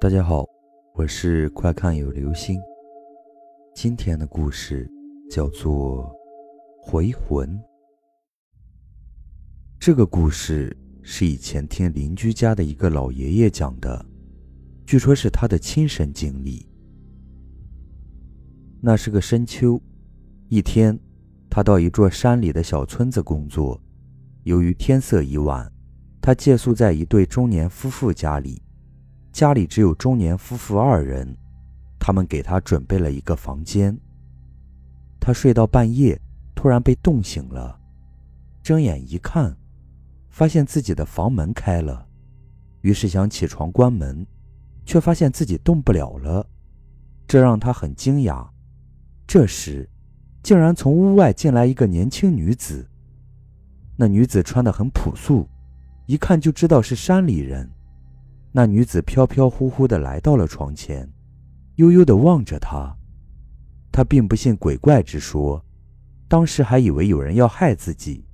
[0.00, 0.48] 大家好，
[0.94, 2.58] 我是快看有流星。
[3.74, 4.90] 今天的故事
[5.30, 6.04] 叫做
[6.82, 7.46] 《回魂》。
[9.78, 14.02] 这个故事是以前听邻居家的一个老爷爷讲的，
[14.86, 16.66] 据说是他的亲身经历。
[18.80, 19.78] 那是个深秋，
[20.48, 20.98] 一天，
[21.50, 23.78] 他到一座山里的小村子工作。
[24.44, 25.70] 由于天色已晚，
[26.22, 28.62] 他借宿在一对中年夫妇家里。
[29.32, 31.36] 家里只有中年夫妇二人，
[31.98, 33.96] 他们给他准备了一个房间。
[35.20, 36.20] 他睡到半夜，
[36.54, 37.78] 突然被冻醒了，
[38.62, 39.56] 睁眼一看，
[40.30, 42.06] 发现自己的房门开了，
[42.80, 44.26] 于是想起床关门，
[44.84, 46.46] 却发现自己动不了了，
[47.28, 48.48] 这让他很惊讶。
[49.26, 49.88] 这时，
[50.42, 52.88] 竟然从屋外进来一个年轻女子。
[53.96, 55.46] 那女子穿得很朴素，
[56.06, 57.70] 一看就知道是山里人。
[58.52, 61.08] 那女子飘飘忽忽地来到了床前，
[61.76, 62.96] 悠悠地望着他。
[63.92, 65.64] 他并不信鬼怪之说，
[66.28, 68.24] 当时还以为有人要害自己，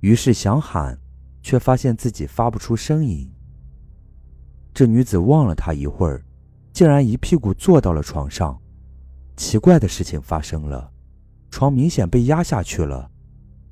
[0.00, 0.98] 于是想喊，
[1.42, 3.30] 却发现自己发不出声音。
[4.72, 6.22] 这女子望了他一会儿，
[6.72, 8.58] 竟然一屁股坐到了床上。
[9.36, 10.90] 奇怪的事情发生了，
[11.50, 13.10] 床明显被压下去了，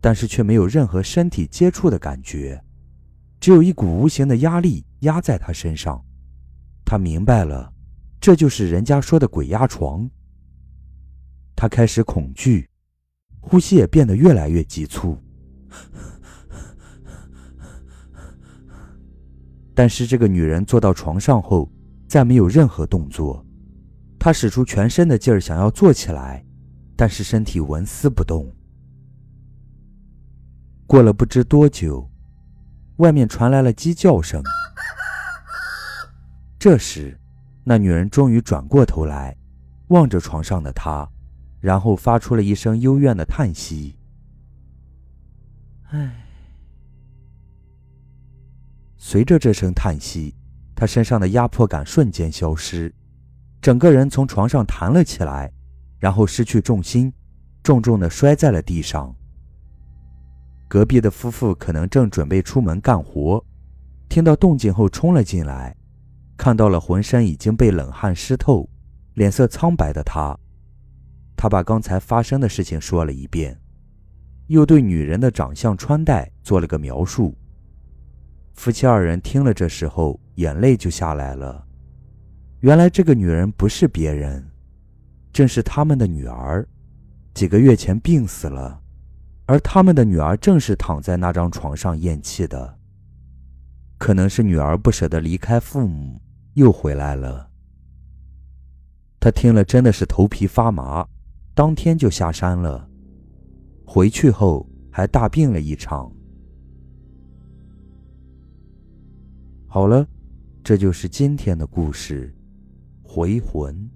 [0.00, 2.62] 但是却没有任何身体接触的感觉，
[3.40, 4.84] 只有一股无形的压力。
[5.00, 6.02] 压在他身上，
[6.82, 7.70] 他明白了，
[8.18, 10.08] 这就是人家说的鬼压床。
[11.54, 12.68] 他开始恐惧，
[13.38, 15.18] 呼吸也变得越来越急促。
[19.74, 21.70] 但是这个女人坐到床上后，
[22.08, 23.44] 再没有任何动作。
[24.18, 26.42] 她使出全身的劲儿想要坐起来，
[26.96, 28.50] 但是身体纹丝不动。
[30.86, 32.10] 过了不知多久，
[32.96, 34.42] 外面传来了鸡叫声。
[36.58, 37.18] 这时，
[37.64, 39.36] 那女人终于转过头来，
[39.88, 41.08] 望着床上的他，
[41.60, 43.96] 然后发出了一声幽怨的叹息
[45.90, 46.22] ：“唉。”
[48.98, 50.34] 随着这声叹息，
[50.74, 52.92] 他身上的压迫感瞬间消失，
[53.60, 55.52] 整个人从床上弹了起来，
[55.98, 57.12] 然后失去重心，
[57.62, 59.14] 重重的摔在了地上。
[60.68, 63.44] 隔壁的夫妇可能正准备出门干活，
[64.08, 65.76] 听到动静后冲了进来。
[66.36, 68.68] 看到了浑身已经被冷汗湿透、
[69.14, 70.38] 脸色苍白的他，
[71.36, 73.58] 他把刚才发生的事情说了一遍，
[74.48, 77.34] 又对女人的长相、穿戴做了个描述。
[78.54, 81.64] 夫妻二人听了这时候，眼泪就下来了。
[82.60, 84.44] 原来这个女人不是别人，
[85.32, 86.66] 正是他们的女儿，
[87.32, 88.80] 几个月前病死了，
[89.46, 92.78] 而他们的女儿正是躺在那张床上咽气的。
[93.98, 96.20] 可能是女儿不舍得离开父母。
[96.56, 97.50] 又回来了。
[99.20, 101.06] 他听了真的是头皮发麻，
[101.54, 102.88] 当天就下山了。
[103.84, 106.10] 回去后还大病了一场。
[109.66, 110.08] 好了，
[110.64, 112.34] 这就是今天的故事，
[113.02, 113.90] 回魂。